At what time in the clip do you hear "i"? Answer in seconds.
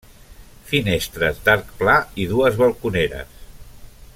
2.23-2.25